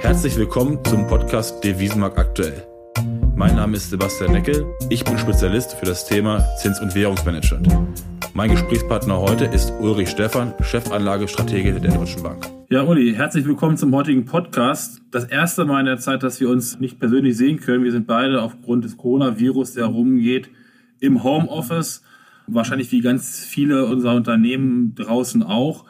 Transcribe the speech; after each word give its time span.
Herzlich 0.00 0.36
willkommen 0.36 0.78
zum 0.84 1.06
Podcast 1.06 1.64
Devisenmarkt 1.64 2.18
aktuell. 2.18 2.66
Mein 3.34 3.56
Name 3.56 3.78
ist 3.78 3.88
Sebastian 3.88 4.32
Neckel, 4.32 4.66
ich 4.90 5.02
bin 5.02 5.16
Spezialist 5.16 5.72
für 5.72 5.86
das 5.86 6.06
Thema 6.06 6.44
Zins- 6.58 6.78
und 6.80 6.94
Währungsmanagement. 6.94 7.68
Mein 8.34 8.50
Gesprächspartner 8.50 9.18
heute 9.18 9.46
ist 9.46 9.72
Ulrich 9.80 10.10
Stephan, 10.10 10.52
Chefanlagestratege 10.60 11.80
der 11.80 11.92
Deutschen 11.92 12.22
Bank. 12.22 12.46
Ja, 12.68 12.82
Uli, 12.82 13.14
herzlich 13.14 13.46
willkommen 13.46 13.78
zum 13.78 13.94
heutigen 13.94 14.26
Podcast. 14.26 15.00
Das 15.10 15.24
erste 15.24 15.64
Mal 15.64 15.80
in 15.80 15.86
der 15.86 15.98
Zeit, 15.98 16.22
dass 16.22 16.38
wir 16.38 16.50
uns 16.50 16.80
nicht 16.80 16.98
persönlich 16.98 17.36
sehen 17.38 17.60
können. 17.60 17.82
Wir 17.82 17.92
sind 17.92 18.06
beide 18.06 18.42
aufgrund 18.42 18.84
des 18.84 18.98
Coronavirus, 18.98 19.72
der 19.72 19.88
herumgeht, 19.88 20.50
im 21.00 21.24
Homeoffice. 21.24 22.02
Wahrscheinlich 22.46 22.92
wie 22.92 23.00
ganz 23.00 23.42
viele 23.42 23.86
unserer 23.86 24.16
Unternehmen 24.16 24.94
draußen 24.94 25.42
auch. 25.42 25.86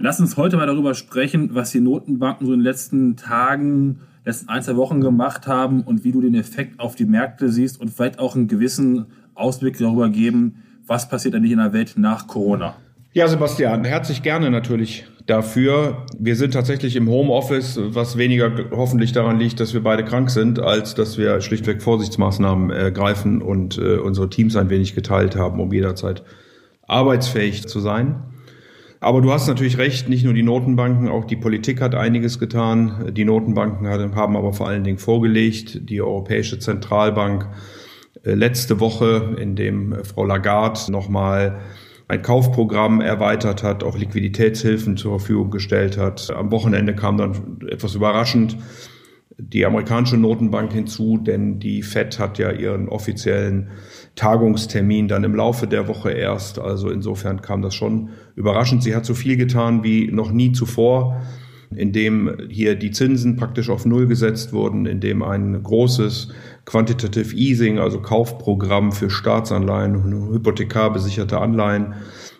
Lass 0.00 0.20
uns 0.20 0.36
heute 0.36 0.56
mal 0.56 0.66
darüber 0.66 0.94
sprechen, 0.94 1.56
was 1.56 1.72
die 1.72 1.80
Notenbanken 1.80 2.46
so 2.46 2.52
in 2.52 2.60
den 2.60 2.64
letzten 2.64 3.16
Tagen, 3.16 3.98
letzten 4.24 4.48
ein, 4.48 4.62
zwei 4.62 4.76
Wochen 4.76 5.00
gemacht 5.00 5.48
haben 5.48 5.82
und 5.82 6.04
wie 6.04 6.12
du 6.12 6.20
den 6.20 6.36
Effekt 6.36 6.78
auf 6.78 6.94
die 6.94 7.04
Märkte 7.04 7.48
siehst 7.48 7.80
und 7.80 7.90
vielleicht 7.90 8.20
auch 8.20 8.36
einen 8.36 8.46
gewissen 8.46 9.06
Ausblick 9.34 9.76
darüber 9.76 10.08
geben, 10.08 10.62
was 10.86 11.08
passiert 11.08 11.34
eigentlich 11.34 11.50
in 11.50 11.58
der 11.58 11.72
Welt 11.72 11.94
nach 11.96 12.28
Corona. 12.28 12.76
Ja, 13.12 13.26
Sebastian, 13.26 13.82
herzlich 13.82 14.22
gerne 14.22 14.52
natürlich 14.52 15.04
dafür. 15.26 16.06
Wir 16.16 16.36
sind 16.36 16.54
tatsächlich 16.54 16.94
im 16.94 17.08
Homeoffice, 17.08 17.80
was 17.82 18.16
weniger 18.16 18.52
hoffentlich 18.70 19.10
daran 19.10 19.40
liegt, 19.40 19.58
dass 19.58 19.74
wir 19.74 19.82
beide 19.82 20.04
krank 20.04 20.30
sind, 20.30 20.60
als 20.60 20.94
dass 20.94 21.18
wir 21.18 21.40
schlichtweg 21.40 21.82
Vorsichtsmaßnahmen 21.82 22.70
ergreifen 22.70 23.42
und 23.42 23.78
äh, 23.78 23.96
unsere 23.96 24.30
Teams 24.30 24.54
ein 24.54 24.70
wenig 24.70 24.94
geteilt 24.94 25.34
haben, 25.34 25.58
um 25.58 25.72
jederzeit 25.72 26.22
arbeitsfähig 26.86 27.66
zu 27.66 27.80
sein. 27.80 28.22
Aber 29.00 29.20
du 29.20 29.32
hast 29.32 29.46
natürlich 29.46 29.78
recht, 29.78 30.08
nicht 30.08 30.24
nur 30.24 30.34
die 30.34 30.42
Notenbanken, 30.42 31.08
auch 31.08 31.24
die 31.24 31.36
Politik 31.36 31.80
hat 31.80 31.94
einiges 31.94 32.38
getan. 32.38 33.12
Die 33.12 33.24
Notenbanken 33.24 33.86
haben 33.86 34.36
aber 34.36 34.52
vor 34.52 34.66
allen 34.66 34.82
Dingen 34.82 34.98
vorgelegt, 34.98 35.88
die 35.88 36.02
Europäische 36.02 36.58
Zentralbank 36.58 37.48
äh, 38.24 38.34
letzte 38.34 38.80
Woche, 38.80 39.36
in 39.40 39.54
dem 39.54 40.04
Frau 40.04 40.24
Lagarde 40.24 40.90
nochmal 40.90 41.60
ein 42.08 42.22
Kaufprogramm 42.22 43.00
erweitert 43.00 43.62
hat, 43.62 43.84
auch 43.84 43.96
Liquiditätshilfen 43.96 44.96
zur 44.96 45.18
Verfügung 45.18 45.50
gestellt 45.50 45.98
hat. 45.98 46.30
Am 46.34 46.50
Wochenende 46.50 46.94
kam 46.94 47.18
dann 47.18 47.58
etwas 47.68 47.94
überraschend 47.94 48.56
die 49.40 49.64
amerikanische 49.64 50.16
Notenbank 50.16 50.72
hinzu, 50.72 51.16
denn 51.16 51.60
die 51.60 51.82
Fed 51.82 52.18
hat 52.18 52.38
ja 52.38 52.50
ihren 52.50 52.88
offiziellen 52.88 53.68
Tagungstermin 54.16 55.06
dann 55.06 55.22
im 55.22 55.36
Laufe 55.36 55.68
der 55.68 55.86
Woche 55.86 56.10
erst. 56.10 56.58
Also 56.58 56.90
insofern 56.90 57.40
kam 57.40 57.62
das 57.62 57.74
schon 57.74 58.10
überraschend. 58.34 58.82
Sie 58.82 58.96
hat 58.96 59.06
so 59.06 59.14
viel 59.14 59.36
getan 59.36 59.84
wie 59.84 60.10
noch 60.10 60.32
nie 60.32 60.50
zuvor, 60.50 61.22
indem 61.74 62.36
hier 62.50 62.74
die 62.74 62.90
Zinsen 62.90 63.36
praktisch 63.36 63.70
auf 63.70 63.86
Null 63.86 64.08
gesetzt 64.08 64.52
wurden, 64.52 64.86
indem 64.86 65.22
ein 65.22 65.62
großes 65.62 66.32
Quantitative 66.64 67.36
Easing, 67.36 67.78
also 67.78 68.00
Kaufprogramm 68.00 68.90
für 68.90 69.08
Staatsanleihen 69.08 69.94
und 69.94 70.34
hypothekarbesicherte 70.34 71.38
Anleihen 71.38 71.94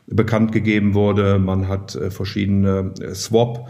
bekannt 0.09 0.51
gegeben 0.51 0.95
wurde. 0.95 1.39
Man 1.39 1.69
hat 1.69 1.95
äh, 1.95 2.11
verschiedene 2.11 2.93
äh, 3.01 3.15
Swap 3.15 3.69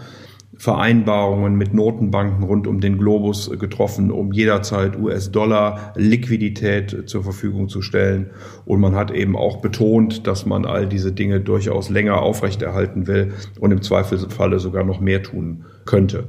Vereinbarungen 0.57 1.55
mit 1.55 1.75
Notenbanken 1.75 2.43
rund 2.43 2.67
um 2.67 2.81
den 2.81 2.99
Globus 2.99 3.51
getroffen, 3.59 4.11
um 4.11 4.33
jederzeit 4.33 4.99
US-Dollar 4.99 5.93
Liquidität 5.95 7.09
zur 7.09 7.23
Verfügung 7.23 7.69
zu 7.69 7.83
stellen. 7.83 8.31
Und 8.65 8.81
man 8.81 8.95
hat 8.95 9.11
eben 9.11 9.37
auch 9.37 9.61
betont, 9.61 10.27
dass 10.27 10.47
man 10.47 10.65
all 10.65 10.89
diese 10.89 11.13
Dinge 11.13 11.41
durchaus 11.41 11.91
länger 11.91 12.23
aufrechterhalten 12.23 13.07
will 13.07 13.35
und 13.61 13.71
im 13.71 13.83
Zweifelsfalle 13.83 14.59
sogar 14.59 14.85
noch 14.85 15.01
mehr 15.01 15.23
tun 15.23 15.65
könnte. 15.85 16.29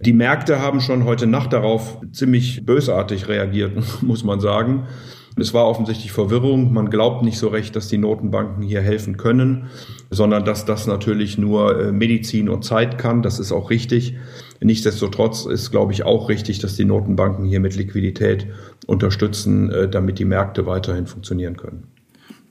Die 0.00 0.12
Märkte 0.12 0.60
haben 0.60 0.80
schon 0.80 1.04
heute 1.04 1.26
Nacht 1.26 1.52
darauf 1.52 1.98
ziemlich 2.10 2.64
bösartig 2.66 3.28
reagiert, 3.28 3.72
muss 4.02 4.24
man 4.24 4.40
sagen. 4.40 4.84
Es 5.36 5.54
war 5.54 5.66
offensichtlich 5.66 6.12
Verwirrung. 6.12 6.72
Man 6.72 6.90
glaubt 6.90 7.22
nicht 7.22 7.38
so 7.38 7.48
recht, 7.48 7.74
dass 7.74 7.88
die 7.88 7.96
Notenbanken 7.96 8.62
hier 8.62 8.82
helfen 8.82 9.16
können, 9.16 9.68
sondern 10.10 10.44
dass 10.44 10.66
das 10.66 10.86
natürlich 10.86 11.38
nur 11.38 11.80
äh, 11.80 11.92
Medizin 11.92 12.48
und 12.48 12.64
Zeit 12.64 12.98
kann. 12.98 13.22
Das 13.22 13.38
ist 13.38 13.50
auch 13.50 13.70
richtig. 13.70 14.16
Nichtsdestotrotz 14.60 15.46
ist, 15.46 15.70
glaube 15.70 15.92
ich, 15.92 16.04
auch 16.04 16.28
richtig, 16.28 16.58
dass 16.58 16.76
die 16.76 16.84
Notenbanken 16.84 17.46
hier 17.46 17.60
mit 17.60 17.76
Liquidität 17.76 18.46
unterstützen, 18.86 19.70
äh, 19.70 19.88
damit 19.88 20.18
die 20.18 20.26
Märkte 20.26 20.66
weiterhin 20.66 21.06
funktionieren 21.06 21.56
können. 21.56 21.84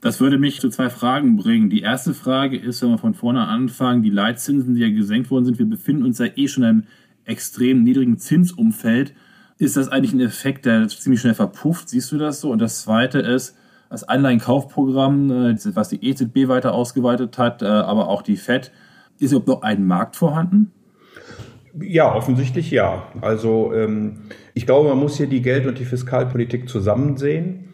Das 0.00 0.20
würde 0.20 0.36
mich 0.36 0.60
zu 0.60 0.68
zwei 0.68 0.90
Fragen 0.90 1.36
bringen. 1.36 1.70
Die 1.70 1.82
erste 1.82 2.12
Frage 2.12 2.56
ist, 2.56 2.82
wenn 2.82 2.90
wir 2.90 2.98
von 2.98 3.14
vorne 3.14 3.46
anfangen, 3.46 4.02
die 4.02 4.10
Leitzinsen, 4.10 4.74
die 4.74 4.80
ja 4.80 4.90
gesenkt 4.90 5.30
worden 5.30 5.44
sind, 5.44 5.60
wir 5.60 5.66
befinden 5.66 6.02
uns 6.02 6.18
ja 6.18 6.26
eh 6.34 6.48
schon 6.48 6.64
in 6.64 6.68
einem 6.68 6.82
extrem 7.24 7.84
niedrigen 7.84 8.18
Zinsumfeld 8.18 9.14
ist 9.62 9.76
das 9.76 9.88
eigentlich 9.88 10.12
ein 10.12 10.20
Effekt, 10.20 10.66
der 10.66 10.88
ziemlich 10.88 11.20
schnell 11.20 11.34
verpufft? 11.34 11.88
Siehst 11.88 12.10
du 12.10 12.18
das 12.18 12.40
so? 12.40 12.50
Und 12.50 12.58
das 12.58 12.82
Zweite 12.82 13.20
ist, 13.20 13.56
das 13.90 14.02
Anleihenkaufprogramm, 14.04 15.30
äh, 15.30 15.76
was 15.76 15.88
die 15.88 16.04
EZB 16.04 16.48
weiter 16.48 16.74
ausgeweitet 16.74 17.38
hat, 17.38 17.62
äh, 17.62 17.66
aber 17.66 18.08
auch 18.08 18.22
die 18.22 18.36
FED, 18.36 18.72
ist 19.18 19.30
überhaupt 19.30 19.48
noch 19.48 19.62
ein 19.62 19.86
Markt 19.86 20.16
vorhanden? 20.16 20.72
Ja, 21.80 22.12
offensichtlich 22.14 22.70
ja. 22.70 23.06
Also 23.20 23.72
ähm, 23.72 24.22
ich 24.52 24.66
glaube, 24.66 24.88
man 24.88 24.98
muss 24.98 25.16
hier 25.16 25.28
die 25.28 25.42
Geld- 25.42 25.66
und 25.66 25.78
die 25.78 25.84
Fiskalpolitik 25.84 26.68
zusammen 26.68 27.16
sehen. 27.16 27.71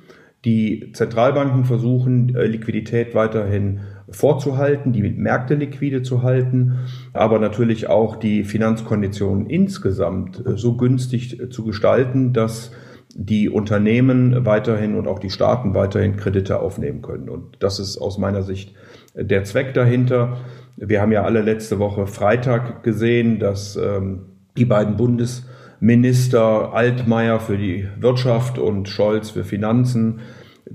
Die 0.48 0.92
Zentralbanken 0.94 1.66
versuchen, 1.66 2.34
äh, 2.34 2.46
Liquidität 2.46 3.14
weiterhin 3.14 3.80
vorzuhalten, 4.08 4.94
die 4.94 5.02
Märkte 5.02 5.54
liquide 5.54 6.02
zu 6.02 6.22
halten, 6.22 6.78
aber 7.12 7.38
natürlich 7.38 7.90
auch 7.90 8.16
die 8.16 8.44
Finanzkonditionen 8.44 9.50
insgesamt 9.50 10.42
äh, 10.46 10.56
so 10.56 10.78
günstig 10.78 11.38
äh, 11.38 11.50
zu 11.50 11.64
gestalten, 11.64 12.32
dass 12.32 12.72
die 13.14 13.50
Unternehmen 13.50 14.46
weiterhin 14.46 14.94
und 14.94 15.06
auch 15.06 15.18
die 15.18 15.28
Staaten 15.28 15.74
weiterhin 15.74 16.16
Kredite 16.16 16.60
aufnehmen 16.60 17.02
können. 17.02 17.28
Und 17.28 17.58
das 17.58 17.78
ist 17.78 17.98
aus 17.98 18.16
meiner 18.16 18.42
Sicht 18.42 18.74
der 19.14 19.44
Zweck 19.44 19.74
dahinter. 19.74 20.38
Wir 20.78 21.02
haben 21.02 21.12
ja 21.12 21.24
alle 21.24 21.42
letzte 21.42 21.78
Woche 21.78 22.06
Freitag 22.06 22.82
gesehen, 22.84 23.38
dass 23.38 23.76
ähm, 23.76 24.20
die 24.56 24.64
beiden 24.64 24.96
Bundesminister 24.96 26.72
Altmaier 26.72 27.38
für 27.38 27.58
die 27.58 27.86
Wirtschaft 28.00 28.58
und 28.58 28.88
Scholz 28.88 29.28
für 29.28 29.44
Finanzen 29.44 30.20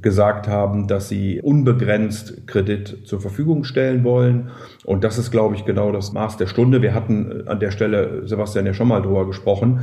gesagt 0.02 0.48
haben, 0.48 0.88
dass 0.88 1.10
sie 1.10 1.42
unbegrenzt 1.42 2.48
Kredit 2.48 3.06
zur 3.06 3.22
Verfügung 3.22 3.64
stellen 3.64 4.04
wollen. 4.04 4.50
Und 4.86 5.04
das 5.04 5.18
ist, 5.18 5.32
glaube 5.32 5.56
ich, 5.56 5.66
genau 5.66 5.92
das 5.92 6.14
Maß 6.14 6.38
der 6.38 6.48
Stunde. 6.48 6.82
Wir 6.82 6.94
hatten 6.94 7.48
an 7.48 7.60
der 7.60 7.72
Stelle, 7.72 8.28
Sebastian, 8.28 8.66
ja 8.66 8.74
schon 8.74 8.88
mal 8.88 9.02
drüber 9.02 9.26
gesprochen. 9.28 9.82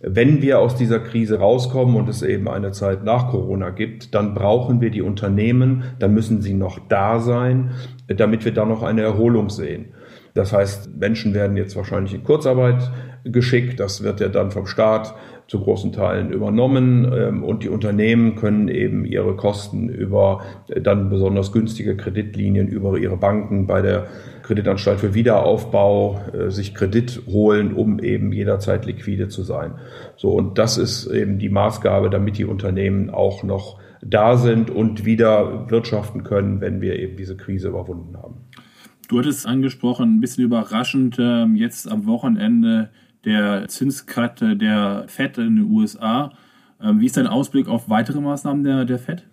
Wenn 0.00 0.42
wir 0.42 0.58
aus 0.58 0.74
dieser 0.74 0.98
Krise 0.98 1.38
rauskommen 1.38 1.94
und 1.94 2.08
es 2.08 2.22
eben 2.22 2.48
eine 2.48 2.72
Zeit 2.72 3.04
nach 3.04 3.28
Corona 3.30 3.70
gibt, 3.70 4.14
dann 4.14 4.34
brauchen 4.34 4.80
wir 4.80 4.90
die 4.90 5.02
Unternehmen, 5.02 5.84
dann 6.00 6.12
müssen 6.12 6.42
sie 6.42 6.54
noch 6.54 6.80
da 6.88 7.20
sein, 7.20 7.70
damit 8.08 8.44
wir 8.44 8.52
da 8.52 8.64
noch 8.64 8.82
eine 8.82 9.02
Erholung 9.02 9.48
sehen. 9.48 9.94
Das 10.34 10.52
heißt, 10.52 10.96
Menschen 10.98 11.34
werden 11.34 11.56
jetzt 11.56 11.76
wahrscheinlich 11.76 12.14
in 12.14 12.24
Kurzarbeit 12.24 12.90
geschickt. 13.24 13.78
Das 13.78 14.02
wird 14.02 14.20
ja 14.20 14.28
dann 14.28 14.50
vom 14.50 14.66
Staat 14.66 15.14
zu 15.46 15.60
großen 15.60 15.92
Teilen 15.92 16.32
übernommen 16.32 17.10
ähm, 17.12 17.44
und 17.44 17.62
die 17.62 17.68
Unternehmen 17.68 18.36
können 18.36 18.68
eben 18.68 19.04
ihre 19.04 19.36
Kosten 19.36 19.88
über 19.88 20.42
äh, 20.68 20.80
dann 20.80 21.10
besonders 21.10 21.52
günstige 21.52 21.96
Kreditlinien 21.96 22.68
über 22.68 22.96
ihre 22.96 23.16
Banken 23.16 23.66
bei 23.66 23.82
der 23.82 24.06
Kreditanstalt 24.42 25.00
für 25.00 25.14
Wiederaufbau 25.14 26.20
äh, 26.32 26.50
sich 26.50 26.74
Kredit 26.74 27.22
holen, 27.26 27.74
um 27.74 27.98
eben 27.98 28.32
jederzeit 28.32 28.86
liquide 28.86 29.28
zu 29.28 29.42
sein. 29.42 29.72
So 30.16 30.30
und 30.30 30.58
das 30.58 30.78
ist 30.78 31.06
eben 31.06 31.38
die 31.38 31.50
Maßgabe, 31.50 32.10
damit 32.10 32.38
die 32.38 32.44
Unternehmen 32.44 33.10
auch 33.10 33.42
noch 33.42 33.78
da 34.02 34.36
sind 34.36 34.70
und 34.70 35.04
wieder 35.04 35.70
wirtschaften 35.70 36.24
können, 36.24 36.60
wenn 36.60 36.80
wir 36.80 36.98
eben 36.98 37.16
diese 37.16 37.36
Krise 37.36 37.68
überwunden 37.68 38.16
haben. 38.16 38.36
Du 39.08 39.18
hattest 39.18 39.46
angesprochen, 39.46 40.16
ein 40.16 40.20
bisschen 40.20 40.44
überraschend, 40.44 41.18
ähm, 41.18 41.54
jetzt 41.54 41.90
am 41.90 42.06
Wochenende 42.06 42.90
der 43.24 43.68
Zinscut 43.68 44.40
der 44.40 45.04
FED 45.06 45.38
in 45.38 45.56
den 45.56 45.70
USA. 45.70 46.32
Ähm, 46.82 47.00
wie 47.00 47.06
ist 47.06 47.16
dein 47.16 47.26
Ausblick 47.26 47.68
auf 47.68 47.88
weitere 47.88 48.20
Maßnahmen 48.20 48.64
der, 48.64 48.84
der 48.84 48.98
FED? 48.98 49.24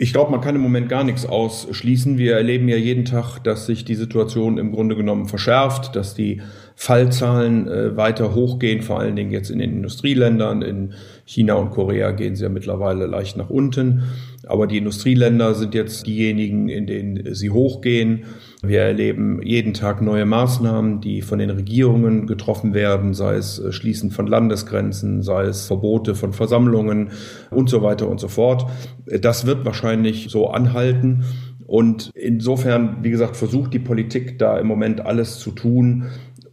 Ich 0.00 0.12
glaube, 0.12 0.30
man 0.30 0.40
kann 0.40 0.54
im 0.54 0.60
Moment 0.60 0.88
gar 0.88 1.02
nichts 1.02 1.26
ausschließen. 1.26 2.18
Wir 2.18 2.36
erleben 2.36 2.68
ja 2.68 2.76
jeden 2.76 3.04
Tag, 3.04 3.40
dass 3.40 3.66
sich 3.66 3.84
die 3.84 3.96
Situation 3.96 4.56
im 4.56 4.70
Grunde 4.70 4.94
genommen 4.94 5.26
verschärft, 5.26 5.96
dass 5.96 6.14
die 6.14 6.40
Fallzahlen 6.80 7.66
äh, 7.66 7.96
weiter 7.96 8.36
hochgehen, 8.36 8.82
vor 8.82 9.00
allen 9.00 9.16
Dingen 9.16 9.32
jetzt 9.32 9.50
in 9.50 9.58
den 9.58 9.72
Industrieländern. 9.72 10.62
In 10.62 10.92
China 11.24 11.54
und 11.54 11.70
Korea 11.70 12.12
gehen 12.12 12.36
sie 12.36 12.44
ja 12.44 12.48
mittlerweile 12.48 13.06
leicht 13.06 13.36
nach 13.36 13.50
unten. 13.50 14.04
Aber 14.46 14.68
die 14.68 14.78
Industrieländer 14.78 15.54
sind 15.54 15.74
jetzt 15.74 16.06
diejenigen, 16.06 16.68
in 16.68 16.86
denen 16.86 17.34
sie 17.34 17.50
hochgehen. 17.50 18.26
Wir 18.62 18.82
erleben 18.82 19.42
jeden 19.42 19.74
Tag 19.74 20.00
neue 20.02 20.24
Maßnahmen, 20.24 21.00
die 21.00 21.20
von 21.20 21.40
den 21.40 21.50
Regierungen 21.50 22.28
getroffen 22.28 22.74
werden, 22.74 23.12
sei 23.12 23.34
es 23.34 23.58
äh, 23.58 23.72
Schließen 23.72 24.12
von 24.12 24.28
Landesgrenzen, 24.28 25.22
sei 25.22 25.46
es 25.46 25.66
Verbote 25.66 26.14
von 26.14 26.32
Versammlungen 26.32 27.10
und 27.50 27.68
so 27.68 27.82
weiter 27.82 28.08
und 28.08 28.20
so 28.20 28.28
fort. 28.28 28.66
Das 29.04 29.46
wird 29.46 29.64
wahrscheinlich 29.64 30.28
so 30.30 30.46
anhalten. 30.50 31.24
Und 31.68 32.12
insofern, 32.14 32.98
wie 33.02 33.10
gesagt, 33.10 33.36
versucht 33.36 33.74
die 33.74 33.78
Politik 33.78 34.38
da 34.38 34.58
im 34.58 34.66
Moment 34.66 35.04
alles 35.04 35.38
zu 35.38 35.50
tun, 35.50 36.06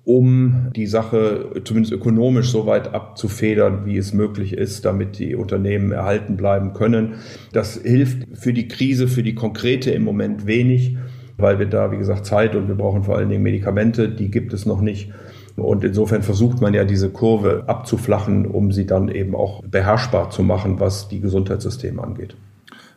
um 0.06 0.69
die 0.75 0.86
Sache 0.86 1.50
zumindest 1.63 1.92
ökonomisch 1.92 2.50
so 2.50 2.68
weit 2.68 2.94
abzufedern, 2.94 3.86
wie 3.86 3.98
es 3.98 4.13
möglich 4.13 4.54
ist, 4.54 4.86
damit 4.86 5.18
die 5.18 5.36
Unternehmen 5.36 5.92
erhalten 5.92 6.38
bleiben 6.38 6.74
können. 6.74 7.16
Das 7.52 7.81
hilft 7.81 8.38
für 8.38 8.54
die 8.54 8.68
Krise, 8.68 9.07
für 9.07 9.24
die 9.24 9.34
konkrete 9.34 9.92
im 9.92 10.04
Moment 10.04 10.46
wenig, 10.46 10.96
weil 11.38 11.57
wir 11.57 11.66
da, 11.66 11.92
wie 11.92 11.98
gesagt, 11.98 12.25
Zeit 12.25 12.56
und 12.56 12.68
wir 12.68 12.75
brauchen 12.75 13.04
vor 13.04 13.18
allen 13.18 13.30
Dingen 13.30 13.44
Medikamente, 13.44 14.07
die 14.07 14.30
gibt 14.30 14.54
es 14.54 14.66
noch 14.66 14.80
nicht. 14.80 15.12
Und 15.56 15.84
insofern 15.84 16.22
versucht 16.22 16.62
man 16.62 16.74
ja 16.74 16.84
diese 16.84 17.10
Kurve 17.10 17.63
abzuflachen, 17.68 18.46
um 18.46 18.72
sie 18.72 18.86
dann 18.86 19.10
eben 19.10 19.36
auch 19.36 19.63
beherrschbar 19.63 20.30
zu 20.30 20.44
machen, 20.44 20.80
was 20.80 21.07
die 21.07 21.22
Gesundheitssysteme 21.22 22.04
angeht. 22.04 22.36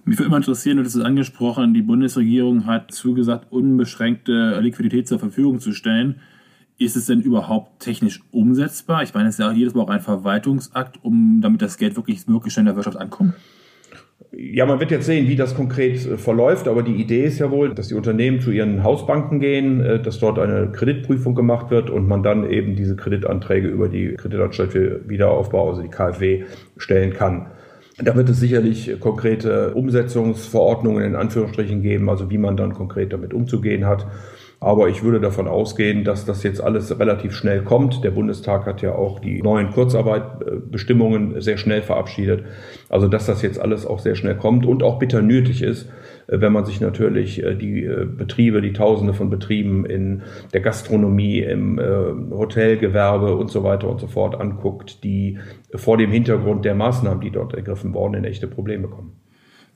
Mich 0.05 0.19
würde 0.19 0.28
immer 0.28 0.38
interessieren, 0.38 0.78
du 0.78 0.84
hast 0.84 0.94
es 0.94 1.05
angesprochen, 1.05 1.75
die 1.75 1.82
Bundesregierung 1.82 2.66
hat 2.66 2.93
zugesagt, 2.93 3.46
unbeschränkte 3.50 4.58
Liquidität 4.60 5.06
zur 5.06 5.19
Verfügung 5.19 5.60
zu 5.60 5.72
stellen. 5.72 6.16
Ist 6.78 6.96
es 6.96 7.06
denn 7.06 7.20
überhaupt 7.20 7.80
technisch 7.80 8.20
umsetzbar? 8.30 9.02
Ich 9.02 9.12
meine, 9.12 9.28
es 9.28 9.34
ist 9.34 9.40
ja 9.40 9.50
jedes 9.50 9.75
Mal 9.75 9.82
auch 9.82 9.90
ein 9.90 10.00
Verwaltungsakt, 10.00 11.02
um 11.02 11.40
damit 11.42 11.60
das 11.60 11.76
Geld 11.76 11.96
wirklich 11.96 12.26
möglichst 12.28 12.54
schnell 12.54 12.62
in 12.62 12.66
der 12.66 12.76
Wirtschaft 12.76 12.96
ankommt. 12.96 13.34
Ja, 14.30 14.66
man 14.66 14.78
wird 14.78 14.90
jetzt 14.90 15.06
sehen, 15.06 15.26
wie 15.26 15.36
das 15.36 15.56
konkret 15.56 16.06
äh, 16.06 16.19
verläuft, 16.19 16.69
aber 16.69 16.82
die 16.82 16.94
Idee 16.94 17.25
ist 17.25 17.38
ja 17.38 17.50
wohl, 17.50 17.75
dass 17.75 17.88
die 17.88 17.94
Unternehmen 17.94 18.40
zu 18.40 18.50
ihren 18.50 18.84
Hausbanken 18.84 19.40
gehen, 19.40 19.80
äh, 19.80 20.00
dass 20.00 20.20
dort 20.20 20.38
eine 20.38 20.70
Kreditprüfung 20.70 21.34
gemacht 21.34 21.70
wird 21.70 21.90
und 21.90 22.06
man 22.06 22.22
dann 22.22 22.48
eben 22.48 22.76
diese 22.76 22.94
Kreditanträge 22.94 23.69
über 23.69 23.88
die 23.88 24.14
Kreditanstalt 24.14 24.72
für 24.72 25.08
Wiederaufbau, 25.08 25.70
also 25.70 25.82
die 25.82 25.88
KfW, 25.88 26.44
stellen 26.76 27.12
kann. 27.12 27.46
Da 28.00 28.14
wird 28.14 28.28
es 28.28 28.38
sicherlich 28.38 29.00
konkrete 29.00 29.74
Umsetzungsverordnungen 29.74 31.04
in 31.04 31.16
Anführungsstrichen 31.16 31.82
geben, 31.82 32.08
also 32.08 32.31
wie 32.31 32.38
man 32.38 32.56
dann 32.56 32.74
konkret 32.74 33.12
damit 33.12 33.34
umzugehen 33.34 33.86
hat. 33.86 34.06
Aber 34.60 34.88
ich 34.88 35.05
würde 35.05 35.20
davon 35.20 35.46
ausgehen, 35.46 36.02
dass 36.02 36.25
das 36.25 36.43
jetzt 36.43 36.60
alles 36.60 36.99
relativ 36.99 37.32
schnell 37.32 37.62
kommt. 37.62 38.02
Der 38.02 38.10
Bundestag 38.10 38.66
hat 38.66 38.82
ja 38.82 38.93
auch 38.93 39.20
die 39.20 39.40
neuen 39.40 39.70
Kurzarbeitbestimmungen 39.70 41.40
sehr 41.40 41.58
schnell 41.58 41.82
verabschiedet. 41.82 42.44
Also 42.88 43.06
dass 43.06 43.26
das 43.26 43.43
jetzt 43.43 43.60
alles 43.60 43.87
auch 43.87 44.00
sehr 44.00 44.16
schnell 44.16 44.34
kommt 44.34 44.66
und 44.66 44.82
auch 44.82 44.99
bitter 44.99 45.22
nötig 45.22 45.62
ist, 45.62 45.88
äh, 46.26 46.40
wenn 46.40 46.52
man 46.52 46.64
sich 46.64 46.81
natürlich 46.81 47.43
äh, 47.43 47.55
die 47.55 47.84
äh, 47.84 48.05
Betriebe, 48.05 48.60
die 48.60 48.72
Tausende 48.72 49.14
von 49.14 49.31
Betrieben 49.31 49.87
in 49.87 50.22
der 50.52 50.60
Gastronomie, 50.60 51.38
im 51.38 51.81
Hotelgewerbe 52.31 53.37
und 53.37 53.50
so 53.50 53.62
weiter 53.62 53.88
und 53.88 54.00
so 54.00 54.06
fort 54.06 54.40
anguckt, 54.40 55.05
die 55.05 55.38
vor 55.75 55.96
dem 55.96 56.10
Hintergrund 56.10 56.64
der 56.64 56.75
Maßnahmen, 56.75 57.20
die 57.20 57.31
dort 57.31 57.55
ergriffen 57.55 57.94
worden, 57.94 58.14
in 58.14 58.25
echte 58.25 58.46
Probleme 58.46 58.88
kommen. 58.88 59.12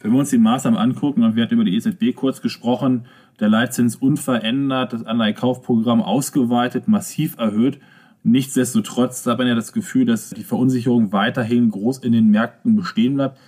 Wenn 0.02 0.10
wir 0.10 0.18
uns 0.18 0.30
die 0.30 0.38
Maßnahmen 0.38 0.78
angucken, 0.78 1.22
und 1.22 1.36
wir 1.36 1.44
hatten 1.44 1.54
über 1.54 1.64
die 1.64 1.76
EZB 1.76 2.14
kurz 2.16 2.42
gesprochen, 2.42 3.06
der 3.38 3.48
Leitzins 3.48 3.94
unverändert, 3.96 4.92
das 4.92 5.06
Anleihekaufprogramm 5.06 6.02
ausgeweitet, 6.02 6.88
massiv 6.88 7.38
erhöht. 7.38 7.78
Nichtsdestotrotz 8.24 9.24
hat 9.26 9.38
man 9.38 9.46
ja 9.46 9.54
das 9.54 9.72
Gefühl, 9.72 10.04
dass 10.04 10.30
die 10.30 10.42
Verunsicherung 10.42 11.12
weiterhin 11.12 11.70
groß 11.70 11.98
in 11.98 12.12
den 12.12 12.30
Märkten 12.30 12.74
bestehen 12.74 13.14
bleibt. 13.14 13.38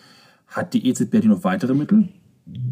Hat 0.46 0.74
die 0.74 0.88
EZB 0.88 1.20
die 1.22 1.28
noch 1.28 1.42
weitere 1.42 1.74
Mittel? 1.74 2.08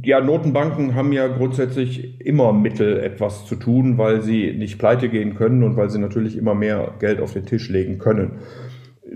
Ja, 0.05 0.20
Notenbanken 0.20 0.94
haben 0.94 1.12
ja 1.12 1.26
grundsätzlich 1.28 2.20
immer 2.20 2.52
Mittel, 2.52 3.00
etwas 3.00 3.46
zu 3.46 3.56
tun, 3.56 3.99
weil 3.99 4.23
sie 4.23 4.52
nicht 4.52 4.78
pleite 4.78 5.08
gehen 5.08 5.35
können 5.35 5.62
und 5.64 5.76
weil 5.76 5.90
sie 5.90 5.99
natürlich 5.99 6.37
immer 6.37 6.55
mehr 6.55 6.94
Geld 7.00 7.20
auf 7.20 7.32
den 7.32 7.46
Tisch 7.46 7.69
legen 7.69 7.99
können 7.99 8.32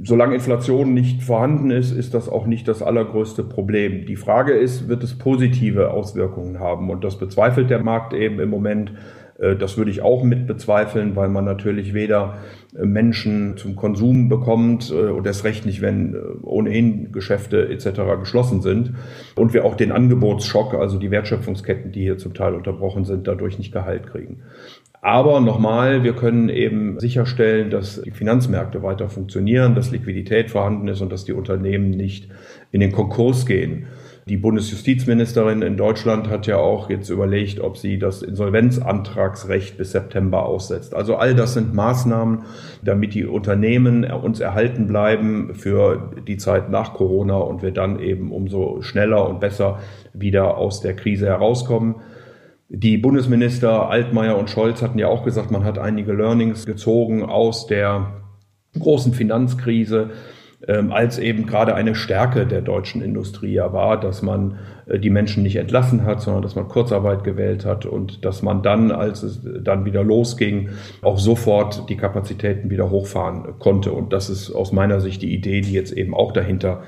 solange 0.02 0.34
Inflation 0.34 0.94
nicht 0.94 1.22
vorhanden 1.22 1.70
ist, 1.70 1.92
ist 1.92 2.14
das 2.14 2.28
auch 2.28 2.46
nicht 2.46 2.68
das 2.68 2.82
allergrößte 2.82 3.44
Problem. 3.44 4.06
Die 4.06 4.16
Frage 4.16 4.52
ist, 4.52 4.88
wird 4.88 5.02
es 5.02 5.16
positive 5.16 5.90
Auswirkungen 5.90 6.58
haben? 6.58 6.90
Und 6.90 7.04
das 7.04 7.18
bezweifelt 7.18 7.70
der 7.70 7.82
Markt 7.82 8.12
eben 8.12 8.40
im 8.40 8.50
Moment. 8.50 8.92
Äh, 9.38 9.56
das 9.56 9.76
würde 9.76 9.90
ich 9.90 10.02
auch 10.02 10.22
mit 10.22 10.46
bezweifeln, 10.46 11.16
weil 11.16 11.28
man 11.28 11.44
natürlich 11.44 11.94
weder 11.94 12.38
äh, 12.76 12.84
Menschen 12.84 13.56
zum 13.56 13.76
Konsum 13.76 14.28
bekommt 14.28 14.90
äh, 14.90 15.10
und 15.10 15.26
erst 15.26 15.44
recht 15.44 15.66
nicht, 15.66 15.80
wenn 15.82 16.16
ohnehin 16.42 17.12
Geschäfte 17.12 17.68
etc. 17.68 18.00
geschlossen 18.20 18.62
sind 18.62 18.94
und 19.34 19.54
wir 19.54 19.64
auch 19.64 19.74
den 19.74 19.92
Angebotsschock, 19.92 20.74
also 20.74 20.98
die 20.98 21.10
Wertschöpfungsketten, 21.10 21.92
die 21.92 22.02
hier 22.02 22.18
zum 22.18 22.34
Teil 22.34 22.54
unterbrochen 22.54 23.04
sind, 23.04 23.26
dadurch 23.26 23.58
nicht 23.58 23.72
geheilt 23.72 24.06
kriegen. 24.06 24.42
Aber 25.02 25.40
nochmal, 25.40 26.02
wir 26.02 26.14
können 26.14 26.48
eben 26.48 26.98
sicherstellen, 26.98 27.70
dass 27.70 28.02
die 28.02 28.10
Finanzmärkte 28.10 28.82
weiter 28.82 29.08
funktionieren, 29.08 29.76
dass 29.76 29.92
Liquidität 29.92 30.50
vorhanden 30.50 30.88
ist 30.88 31.00
und 31.00 31.12
dass 31.12 31.24
die 31.24 31.32
Unternehmen 31.32 31.90
nicht 31.90 32.28
in 32.72 32.80
den 32.80 32.90
Konkurs 32.90 33.46
gehen. 33.46 33.86
Die 34.28 34.36
Bundesjustizministerin 34.36 35.62
in 35.62 35.76
Deutschland 35.76 36.28
hat 36.28 36.48
ja 36.48 36.56
auch 36.56 36.90
jetzt 36.90 37.10
überlegt, 37.10 37.60
ob 37.60 37.76
sie 37.76 37.96
das 37.96 38.22
Insolvenzantragsrecht 38.22 39.78
bis 39.78 39.92
September 39.92 40.46
aussetzt. 40.46 40.96
Also 40.96 41.14
all 41.14 41.36
das 41.36 41.54
sind 41.54 41.74
Maßnahmen, 41.74 42.42
damit 42.82 43.14
die 43.14 43.24
Unternehmen 43.24 44.02
uns 44.02 44.40
erhalten 44.40 44.88
bleiben 44.88 45.54
für 45.54 46.10
die 46.26 46.38
Zeit 46.38 46.70
nach 46.70 46.94
Corona 46.94 47.36
und 47.36 47.62
wir 47.62 47.70
dann 47.70 48.00
eben 48.00 48.32
umso 48.32 48.82
schneller 48.82 49.28
und 49.28 49.38
besser 49.38 49.78
wieder 50.12 50.56
aus 50.56 50.80
der 50.80 50.96
Krise 50.96 51.26
herauskommen. 51.26 51.94
Die 52.68 52.98
Bundesminister 52.98 53.88
Altmaier 53.88 54.36
und 54.36 54.50
Scholz 54.50 54.82
hatten 54.82 54.98
ja 54.98 55.06
auch 55.06 55.22
gesagt, 55.22 55.52
man 55.52 55.62
hat 55.62 55.78
einige 55.78 56.12
Learnings 56.12 56.66
gezogen 56.66 57.22
aus 57.22 57.68
der 57.68 58.24
großen 58.76 59.12
Finanzkrise, 59.12 60.10
ähm, 60.68 60.92
als 60.92 61.18
eben 61.18 61.46
gerade 61.46 61.74
eine 61.74 61.94
Stärke 61.94 62.46
der 62.46 62.60
deutschen 62.60 63.02
Industrie 63.02 63.52
ja 63.52 63.72
war, 63.72 64.00
dass 64.00 64.22
man 64.22 64.58
äh, 64.86 64.98
die 64.98 65.10
Menschen 65.10 65.42
nicht 65.42 65.56
entlassen 65.56 66.04
hat, 66.04 66.20
sondern 66.20 66.42
dass 66.42 66.56
man 66.56 66.68
Kurzarbeit 66.68 67.24
gewählt 67.24 67.64
hat 67.64 67.86
und 67.86 68.24
dass 68.24 68.42
man 68.42 68.62
dann, 68.62 68.90
als 68.90 69.22
es 69.22 69.40
dann 69.62 69.84
wieder 69.84 70.02
losging, 70.02 70.70
auch 71.02 71.18
sofort 71.18 71.88
die 71.88 71.96
Kapazitäten 71.96 72.70
wieder 72.70 72.90
hochfahren 72.90 73.58
konnte. 73.58 73.92
Und 73.92 74.12
das 74.12 74.28
ist 74.28 74.50
aus 74.50 74.72
meiner 74.72 75.00
Sicht 75.00 75.22
die 75.22 75.32
Idee, 75.32 75.60
die 75.60 75.72
jetzt 75.72 75.92
eben 75.92 76.14
auch 76.14 76.32
dahinter 76.32 76.82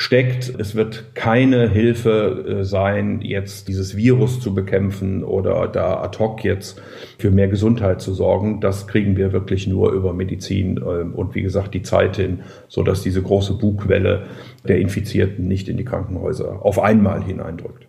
steckt. 0.00 0.48
Es 0.58 0.74
wird 0.74 1.14
keine 1.14 1.68
Hilfe 1.68 2.60
äh, 2.60 2.64
sein, 2.64 3.20
jetzt 3.20 3.68
dieses 3.68 3.98
Virus 3.98 4.40
zu 4.40 4.54
bekämpfen 4.54 5.22
oder 5.22 5.68
da 5.68 6.02
ad 6.02 6.18
hoc 6.18 6.42
jetzt 6.42 6.80
für 7.18 7.30
mehr 7.30 7.48
Gesundheit 7.48 8.00
zu 8.00 8.14
sorgen. 8.14 8.62
Das 8.62 8.86
kriegen 8.86 9.18
wir 9.18 9.34
wirklich 9.34 9.66
nur 9.66 9.92
über 9.92 10.14
Medizin 10.14 10.78
ähm, 10.78 11.12
und 11.14 11.34
wie 11.34 11.42
gesagt 11.42 11.74
die 11.74 11.82
Zeit 11.82 12.16
hin, 12.16 12.40
so 12.66 12.82
dass 12.82 13.02
diese 13.02 13.20
große 13.20 13.58
Bugwelle 13.58 14.26
der 14.66 14.78
Infizierten 14.78 15.46
nicht 15.46 15.68
in 15.68 15.76
die 15.76 15.84
Krankenhäuser 15.84 16.64
auf 16.64 16.78
einmal 16.78 17.22
hineindrückt. 17.22 17.86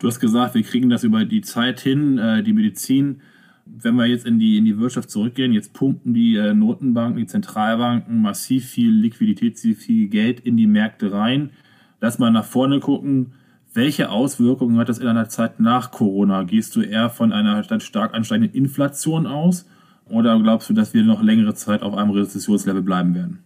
Du 0.00 0.08
hast 0.08 0.18
gesagt, 0.18 0.56
wir 0.56 0.62
kriegen 0.64 0.90
das 0.90 1.04
über 1.04 1.24
die 1.24 1.42
Zeit 1.42 1.78
hin, 1.78 2.18
äh, 2.18 2.42
die 2.42 2.52
Medizin 2.52 3.20
wenn 3.66 3.94
wir 3.96 4.06
jetzt 4.06 4.26
in 4.26 4.38
die, 4.38 4.58
in 4.58 4.64
die 4.64 4.78
Wirtschaft 4.78 5.10
zurückgehen, 5.10 5.52
jetzt 5.52 5.72
pumpen 5.72 6.14
die 6.14 6.36
äh, 6.36 6.54
Notenbanken, 6.54 7.16
die 7.16 7.26
Zentralbanken 7.26 8.20
massiv 8.20 8.66
viel 8.66 8.90
Liquidität, 8.90 9.58
viel 9.58 10.08
Geld 10.08 10.40
in 10.40 10.56
die 10.56 10.66
Märkte 10.66 11.12
rein. 11.12 11.50
Lass 12.00 12.18
mal 12.18 12.30
nach 12.30 12.44
vorne 12.44 12.80
gucken. 12.80 13.32
Welche 13.72 14.10
Auswirkungen 14.10 14.78
hat 14.78 14.88
das 14.88 14.98
in 14.98 15.08
einer 15.08 15.28
Zeit 15.28 15.58
nach 15.58 15.90
Corona? 15.90 16.44
Gehst 16.44 16.76
du 16.76 16.82
eher 16.82 17.10
von 17.10 17.32
einer 17.32 17.64
stark 17.80 18.14
ansteigenden 18.14 18.54
Inflation 18.54 19.26
aus 19.26 19.66
oder 20.08 20.38
glaubst 20.40 20.68
du, 20.70 20.74
dass 20.74 20.94
wir 20.94 21.02
noch 21.02 21.22
längere 21.22 21.54
Zeit 21.54 21.82
auf 21.82 21.94
einem 21.94 22.10
Rezessionslevel 22.10 22.82
bleiben 22.82 23.14
werden? 23.14 23.40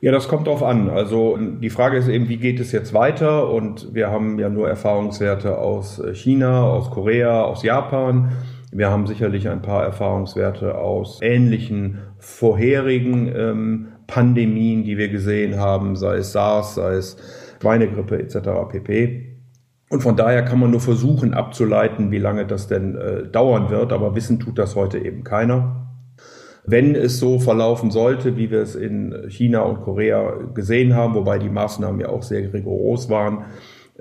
Ja, 0.00 0.10
das 0.10 0.26
kommt 0.26 0.48
drauf 0.48 0.64
an. 0.64 0.90
Also 0.90 1.38
die 1.38 1.70
Frage 1.70 1.96
ist 1.96 2.08
eben, 2.08 2.28
wie 2.28 2.36
geht 2.36 2.58
es 2.58 2.72
jetzt 2.72 2.92
weiter? 2.92 3.48
Und 3.48 3.94
wir 3.94 4.10
haben 4.10 4.40
ja 4.40 4.48
nur 4.48 4.68
Erfahrungswerte 4.68 5.58
aus 5.58 6.02
China, 6.12 6.64
aus 6.64 6.90
Korea, 6.90 7.42
aus 7.42 7.62
Japan. 7.62 8.32
Wir 8.74 8.90
haben 8.90 9.06
sicherlich 9.06 9.50
ein 9.50 9.60
paar 9.60 9.84
Erfahrungswerte 9.84 10.78
aus 10.78 11.18
ähnlichen 11.20 11.98
vorherigen 12.16 13.30
ähm, 13.36 13.88
Pandemien, 14.06 14.82
die 14.82 14.96
wir 14.96 15.10
gesehen 15.10 15.60
haben, 15.60 15.94
sei 15.94 16.16
es 16.16 16.32
SARS, 16.32 16.76
sei 16.76 16.94
es 16.94 17.18
Schweinegrippe 17.60 18.18
etc. 18.18 18.48
pp. 18.70 19.36
Und 19.90 20.02
von 20.02 20.16
daher 20.16 20.42
kann 20.42 20.58
man 20.58 20.70
nur 20.70 20.80
versuchen 20.80 21.34
abzuleiten, 21.34 22.10
wie 22.10 22.18
lange 22.18 22.46
das 22.46 22.66
denn 22.66 22.96
äh, 22.96 23.28
dauern 23.28 23.68
wird, 23.68 23.92
aber 23.92 24.14
wissen 24.16 24.40
tut 24.40 24.58
das 24.58 24.74
heute 24.74 24.98
eben 24.98 25.22
keiner. 25.22 25.90
Wenn 26.64 26.94
es 26.94 27.18
so 27.18 27.38
verlaufen 27.40 27.90
sollte, 27.90 28.38
wie 28.38 28.50
wir 28.50 28.62
es 28.62 28.74
in 28.74 29.28
China 29.28 29.60
und 29.62 29.82
Korea 29.82 30.32
gesehen 30.54 30.94
haben, 30.94 31.14
wobei 31.14 31.38
die 31.38 31.50
Maßnahmen 31.50 32.00
ja 32.00 32.08
auch 32.08 32.22
sehr 32.22 32.50
rigoros 32.54 33.10
waren, 33.10 33.44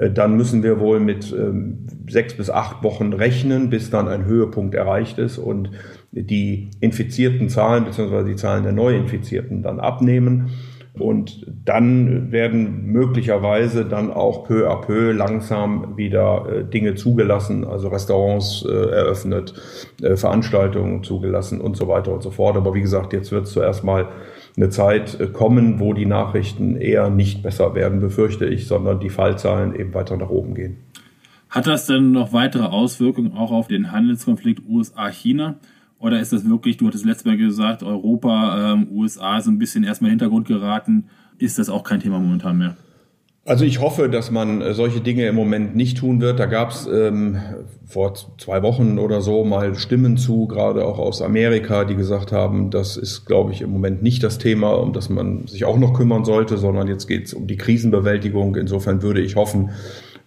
dann 0.09 0.35
müssen 0.35 0.63
wir 0.63 0.79
wohl 0.79 0.99
mit 0.99 1.31
ähm, 1.31 1.85
sechs 2.09 2.35
bis 2.35 2.49
acht 2.49 2.83
Wochen 2.83 3.13
rechnen, 3.13 3.69
bis 3.69 3.89
dann 3.89 4.07
ein 4.07 4.25
Höhepunkt 4.25 4.73
erreicht 4.73 5.19
ist 5.19 5.37
und 5.37 5.69
die 6.11 6.71
infizierten 6.79 7.49
Zahlen 7.49 7.85
bzw. 7.85 8.23
die 8.23 8.35
Zahlen 8.35 8.63
der 8.63 8.73
Neuinfizierten 8.73 9.61
dann 9.61 9.79
abnehmen. 9.79 10.49
Und 10.99 11.47
dann 11.63 12.33
werden 12.33 12.87
möglicherweise 12.87 13.85
dann 13.85 14.11
auch 14.11 14.43
peu 14.43 14.69
à 14.69 14.81
peu 14.81 15.13
langsam 15.13 15.95
wieder 15.95 16.45
äh, 16.51 16.63
Dinge 16.65 16.95
zugelassen, 16.95 17.63
also 17.63 17.87
Restaurants 17.87 18.65
äh, 18.67 18.89
eröffnet, 18.89 19.53
Veranstaltungen 20.15 21.03
zugelassen 21.03 21.61
und 21.61 21.77
so 21.77 21.87
weiter 21.87 22.11
und 22.11 22.23
so 22.23 22.31
fort. 22.31 22.57
Aber 22.57 22.73
wie 22.73 22.81
gesagt, 22.81 23.13
jetzt 23.13 23.31
wird 23.31 23.45
es 23.45 23.53
zuerst 23.53 23.85
mal 23.85 24.09
eine 24.57 24.69
Zeit 24.69 25.19
äh, 25.19 25.27
kommen, 25.27 25.79
wo 25.79 25.93
die 25.93 26.05
Nachrichten 26.05 26.75
eher 26.75 27.09
nicht 27.09 27.43
besser 27.43 27.75
werden, 27.75 27.99
befürchte 27.99 28.45
ich, 28.45 28.67
sondern 28.67 28.99
die 28.99 29.09
Fallzahlen 29.09 29.75
eben 29.75 29.93
weiter 29.93 30.17
nach 30.17 30.29
oben 30.29 30.55
gehen. 30.55 30.77
Hat 31.49 31.67
das 31.67 31.85
denn 31.85 32.11
noch 32.11 32.31
weitere 32.31 32.65
Auswirkungen 32.65 33.33
auch 33.33 33.51
auf 33.51 33.67
den 33.67 33.91
Handelskonflikt 33.91 34.63
USA-China? 34.67 35.55
Oder 35.99 36.19
ist 36.19 36.33
das 36.33 36.49
wirklich, 36.49 36.77
du 36.77 36.87
hattest 36.87 37.05
letztes 37.05 37.25
Mal 37.25 37.37
gesagt, 37.37 37.83
Europa, 37.83 38.73
ähm, 38.73 38.87
USA 38.91 39.39
so 39.41 39.51
ein 39.51 39.59
bisschen 39.59 39.83
erstmal 39.83 40.09
in 40.11 40.17
den 40.17 40.21
Hintergrund 40.21 40.47
geraten? 40.47 41.09
Ist 41.37 41.59
das 41.59 41.69
auch 41.69 41.83
kein 41.83 41.99
Thema 41.99 42.19
momentan 42.19 42.57
mehr? 42.57 42.77
Also 43.43 43.65
ich 43.65 43.81
hoffe, 43.81 44.07
dass 44.07 44.29
man 44.29 44.61
äh, 44.61 44.75
solche 44.75 45.01
Dinge 45.01 45.25
im 45.25 45.33
Moment 45.33 45.75
nicht 45.75 45.97
tun 45.97 46.21
wird. 46.21 46.39
Da 46.39 46.45
gab 46.45 46.69
es 46.69 46.85
ähm, 46.85 47.37
vor 47.87 48.13
zwei 48.37 48.61
Wochen 48.61 48.99
oder 48.99 49.21
so 49.21 49.43
mal 49.43 49.73
Stimmen 49.73 50.17
zu, 50.17 50.45
gerade 50.45 50.85
auch 50.85 50.99
aus 50.99 51.23
Amerika, 51.23 51.83
die 51.83 51.95
gesagt 51.95 52.31
haben, 52.31 52.69
das 52.69 52.97
ist, 52.97 53.25
glaube 53.25 53.51
ich, 53.51 53.61
im 53.61 53.71
Moment 53.71 54.03
nicht 54.03 54.21
das 54.21 54.37
Thema, 54.37 54.73
um 54.73 54.93
das 54.93 55.09
man 55.09 55.47
sich 55.47 55.65
auch 55.65 55.79
noch 55.79 55.93
kümmern 55.93 56.23
sollte, 56.23 56.57
sondern 56.57 56.87
jetzt 56.87 57.07
geht 57.07 57.25
es 57.25 57.33
um 57.33 57.47
die 57.47 57.57
Krisenbewältigung. 57.57 58.55
Insofern 58.57 59.01
würde 59.01 59.21
ich 59.21 59.35
hoffen, 59.35 59.71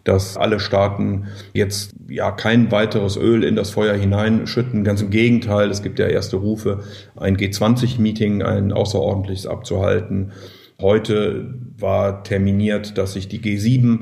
dass 0.03 0.37
alle 0.37 0.59
Staaten 0.59 1.29
jetzt 1.53 1.95
ja 2.09 2.33
kein 2.33 2.73
weiteres 2.73 3.17
Öl 3.17 3.45
in 3.45 3.55
das 3.55 3.71
Feuer 3.71 3.95
hineinschütten. 3.95 4.83
Ganz 4.83 5.03
im 5.03 5.11
Gegenteil, 5.11 5.71
es 5.71 5.83
gibt 5.85 6.01
ja 6.01 6.09
erste 6.09 6.37
Rufe, 6.37 6.81
ein 7.15 7.37
G20-Meeting, 7.37 8.43
ein 8.43 8.73
außerordentliches 8.73 9.47
abzuhalten 9.47 10.33
Heute 10.81 11.55
war 11.79 12.25
terminiert, 12.25 12.99
dass 12.99 13.13
sich 13.13 13.29
die 13.29 13.41
G7 13.41 14.01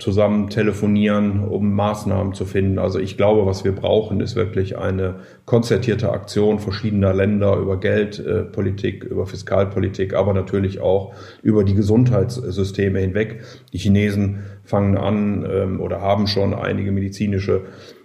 zusammen 0.00 0.48
telefonieren, 0.48 1.44
um 1.44 1.74
Maßnahmen 1.74 2.34
zu 2.34 2.44
finden. 2.44 2.78
Also 2.78 2.98
ich 2.98 3.16
glaube, 3.16 3.46
was 3.46 3.64
wir 3.64 3.72
brauchen, 3.72 4.20
ist 4.20 4.34
wirklich 4.34 4.78
eine 4.78 5.16
konzertierte 5.44 6.10
Aktion 6.10 6.58
verschiedener 6.58 7.12
Länder 7.12 7.56
über 7.56 7.78
Geldpolitik, 7.78 9.04
über 9.04 9.26
Fiskalpolitik, 9.26 10.14
aber 10.14 10.32
natürlich 10.32 10.80
auch 10.80 11.14
über 11.42 11.64
die 11.64 11.74
Gesundheitssysteme 11.74 12.98
hinweg. 12.98 13.42
Die 13.72 13.78
Chinesen 13.78 14.40
fangen 14.64 14.96
an 14.96 15.46
ähm, 15.50 15.80
oder 15.80 16.00
haben 16.00 16.26
schon 16.26 16.54
einige 16.54 16.92
medizinische 16.92 17.62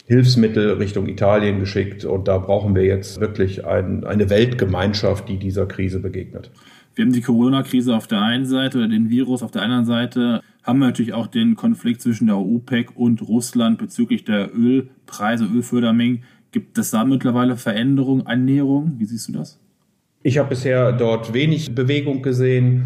Hilfsmittel 0.08 0.74
Richtung 0.74 1.08
Italien 1.08 1.60
geschickt 1.60 2.06
und 2.06 2.28
da 2.28 2.38
brauchen 2.38 2.76
wir 2.76 2.84
jetzt 2.84 3.20
wirklich 3.20 3.66
ein, 3.66 4.04
eine 4.04 4.30
Weltgemeinschaft, 4.30 5.28
die 5.28 5.38
dieser 5.38 5.66
Krise 5.66 6.00
begegnet. 6.00 6.52
Wir 6.96 7.04
haben 7.04 7.12
die 7.12 7.22
Corona-Krise 7.22 7.94
auf 7.94 8.08
der 8.08 8.22
einen 8.22 8.46
Seite 8.46 8.78
oder 8.78 8.88
den 8.88 9.10
Virus 9.10 9.44
auf 9.44 9.52
der 9.52 9.64
anderen 9.64 9.86
Seite, 9.86 10.42
haben 10.64 10.80
wir 10.80 10.88
natürlich 10.88 11.14
auch 11.14 11.28
den 11.28 11.56
Konflikt 11.56 12.02
zwischen 12.02 12.28
der 12.28 12.38
OPEC 12.38 12.96
und 12.96 13.22
Russland 13.22 13.78
bezüglich 13.78 14.24
der 14.24 14.50
Ölpreise, 14.56 15.46
Ölfördermengen. 15.46 16.24
Gibt 16.52 16.78
es 16.78 16.92
da 16.92 17.04
mittlerweile 17.04 17.58
Veränderungen, 17.58 18.26
Annäherungen? 18.26 18.98
Wie 18.98 19.06
siehst 19.06 19.28
du 19.28 19.34
das? 19.34 19.60
Ich 20.24 20.38
habe 20.38 20.50
bisher 20.50 20.94
dort 20.94 21.34
wenig 21.34 21.76
Bewegung 21.76 22.22
gesehen. 22.22 22.86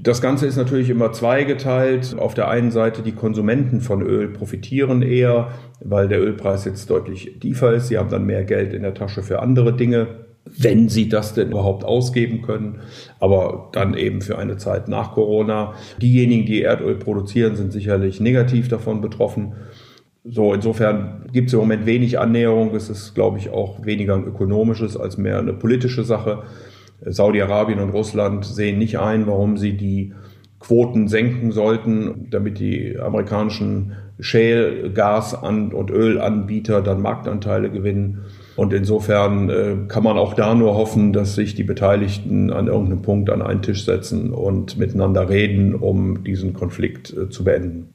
Das 0.00 0.22
Ganze 0.22 0.46
ist 0.46 0.56
natürlich 0.56 0.88
immer 0.88 1.12
zweigeteilt. 1.12 2.16
Auf 2.16 2.34
der 2.34 2.48
einen 2.48 2.70
Seite 2.70 3.02
die 3.02 3.12
Konsumenten 3.12 3.80
von 3.80 4.00
Öl 4.02 4.28
profitieren 4.28 5.02
eher, 5.02 5.50
weil 5.80 6.06
der 6.06 6.20
Ölpreis 6.20 6.64
jetzt 6.64 6.88
deutlich 6.88 7.38
tiefer 7.40 7.74
ist. 7.74 7.88
Sie 7.88 7.98
haben 7.98 8.08
dann 8.08 8.24
mehr 8.24 8.44
Geld 8.44 8.72
in 8.72 8.82
der 8.82 8.94
Tasche 8.94 9.22
für 9.22 9.42
andere 9.42 9.76
Dinge 9.76 10.27
wenn 10.56 10.88
sie 10.88 11.08
das 11.08 11.34
denn 11.34 11.50
überhaupt 11.50 11.84
ausgeben 11.84 12.42
können, 12.42 12.80
aber 13.20 13.68
dann 13.72 13.94
eben 13.94 14.22
für 14.22 14.38
eine 14.38 14.56
Zeit 14.56 14.88
nach 14.88 15.12
Corona. 15.12 15.74
Diejenigen, 16.00 16.46
die 16.46 16.62
Erdöl 16.62 16.96
produzieren, 16.96 17.56
sind 17.56 17.72
sicherlich 17.72 18.20
negativ 18.20 18.68
davon 18.68 19.00
betroffen. 19.00 19.54
So, 20.24 20.52
insofern 20.52 21.26
gibt 21.32 21.48
es 21.48 21.54
im 21.54 21.60
Moment 21.60 21.86
wenig 21.86 22.18
Annäherung. 22.18 22.74
Es 22.74 22.90
ist, 22.90 23.14
glaube 23.14 23.38
ich, 23.38 23.50
auch 23.50 23.84
weniger 23.84 24.14
ein 24.14 24.24
ökonomisches 24.24 24.96
als 24.96 25.16
mehr 25.16 25.38
eine 25.38 25.54
politische 25.54 26.04
Sache. 26.04 26.42
Saudi-Arabien 27.04 27.78
und 27.78 27.90
Russland 27.90 28.44
sehen 28.44 28.78
nicht 28.78 28.98
ein, 28.98 29.26
warum 29.26 29.56
sie 29.56 29.76
die 29.76 30.12
Quoten 30.58 31.06
senken 31.06 31.52
sollten, 31.52 32.26
damit 32.30 32.58
die 32.58 32.98
amerikanischen 32.98 33.92
Shale, 34.18 34.90
Gas- 34.90 35.34
und 35.34 35.90
Ölanbieter 35.90 36.82
dann 36.82 37.00
Marktanteile 37.00 37.70
gewinnen. 37.70 38.24
Und 38.58 38.72
insofern 38.72 39.48
äh, 39.50 39.76
kann 39.86 40.02
man 40.02 40.18
auch 40.18 40.34
da 40.34 40.52
nur 40.52 40.74
hoffen, 40.74 41.12
dass 41.12 41.36
sich 41.36 41.54
die 41.54 41.62
Beteiligten 41.62 42.52
an 42.52 42.66
irgendeinem 42.66 43.02
Punkt 43.02 43.30
an 43.30 43.40
einen 43.40 43.62
Tisch 43.62 43.84
setzen 43.84 44.32
und 44.32 44.76
miteinander 44.76 45.28
reden, 45.28 45.76
um 45.76 46.24
diesen 46.24 46.54
Konflikt 46.54 47.16
äh, 47.16 47.30
zu 47.30 47.44
beenden. 47.44 47.94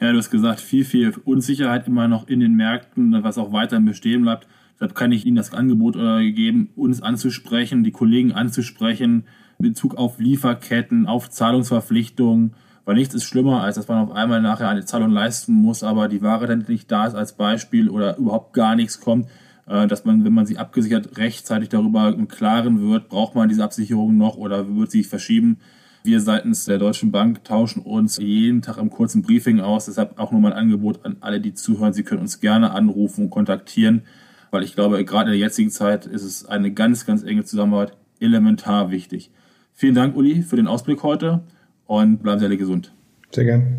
Ja, 0.00 0.10
du 0.10 0.18
hast 0.18 0.32
gesagt, 0.32 0.58
viel, 0.58 0.84
viel 0.84 1.14
Unsicherheit 1.24 1.86
immer 1.86 2.08
noch 2.08 2.26
in 2.26 2.40
den 2.40 2.56
Märkten, 2.56 3.16
was 3.22 3.38
auch 3.38 3.52
weiterhin 3.52 3.84
bestehen 3.84 4.22
bleibt. 4.22 4.48
Deshalb 4.74 4.96
kann 4.96 5.12
ich 5.12 5.24
Ihnen 5.24 5.36
das 5.36 5.54
Angebot 5.54 5.94
äh, 5.94 6.32
geben, 6.32 6.70
uns 6.74 7.00
anzusprechen, 7.00 7.84
die 7.84 7.92
Kollegen 7.92 8.32
anzusprechen, 8.32 9.26
in 9.60 9.68
Bezug 9.68 9.94
auf 9.94 10.18
Lieferketten, 10.18 11.06
auf 11.06 11.30
Zahlungsverpflichtungen, 11.30 12.54
weil 12.84 12.96
nichts 12.96 13.14
ist 13.14 13.22
schlimmer, 13.22 13.62
als 13.62 13.76
dass 13.76 13.86
man 13.86 13.98
auf 13.98 14.10
einmal 14.10 14.42
nachher 14.42 14.68
eine 14.68 14.84
Zahlung 14.84 15.12
leisten 15.12 15.52
muss, 15.52 15.84
aber 15.84 16.08
die 16.08 16.22
Ware 16.22 16.48
dann 16.48 16.64
nicht 16.66 16.90
da 16.90 17.06
ist 17.06 17.14
als 17.14 17.36
Beispiel 17.36 17.88
oder 17.88 18.16
überhaupt 18.16 18.52
gar 18.52 18.74
nichts 18.74 18.98
kommt. 18.98 19.28
Äh, 19.66 19.86
dass 19.86 20.04
man, 20.04 20.24
wenn 20.24 20.32
man 20.32 20.46
sie 20.46 20.58
abgesichert 20.58 21.16
rechtzeitig 21.18 21.68
darüber 21.68 22.08
im 22.08 22.28
Klaren 22.28 22.80
wird, 22.80 23.08
braucht 23.08 23.34
man 23.34 23.48
diese 23.48 23.64
Absicherung 23.64 24.16
noch 24.16 24.36
oder 24.36 24.74
wird 24.74 24.90
sie 24.90 25.04
verschieben. 25.04 25.58
Wir 26.04 26.20
seitens 26.20 26.64
der 26.64 26.78
Deutschen 26.78 27.12
Bank 27.12 27.44
tauschen 27.44 27.80
uns 27.82 28.16
jeden 28.18 28.60
Tag 28.60 28.78
im 28.78 28.90
kurzen 28.90 29.22
Briefing 29.22 29.60
aus. 29.60 29.86
Deshalb 29.86 30.18
auch 30.18 30.32
nur 30.32 30.40
mein 30.40 30.52
Angebot 30.52 31.04
an 31.04 31.16
alle, 31.20 31.40
die 31.40 31.54
zuhören. 31.54 31.92
Sie 31.92 32.02
können 32.02 32.22
uns 32.22 32.40
gerne 32.40 32.72
anrufen 32.72 33.24
und 33.24 33.30
kontaktieren, 33.30 34.02
weil 34.50 34.64
ich 34.64 34.74
glaube, 34.74 35.04
gerade 35.04 35.30
in 35.30 35.38
der 35.38 35.46
jetzigen 35.46 35.70
Zeit 35.70 36.06
ist 36.06 36.24
es 36.24 36.44
eine 36.44 36.72
ganz, 36.72 37.06
ganz 37.06 37.22
enge 37.22 37.44
Zusammenarbeit 37.44 37.96
elementar 38.18 38.90
wichtig. 38.90 39.30
Vielen 39.72 39.94
Dank, 39.94 40.16
Uli, 40.16 40.42
für 40.42 40.56
den 40.56 40.66
Ausblick 40.66 41.04
heute 41.04 41.42
und 41.86 42.22
bleiben 42.22 42.40
Sie 42.40 42.46
alle 42.46 42.56
gesund. 42.56 42.92
Sehr 43.30 43.44
gern. 43.44 43.78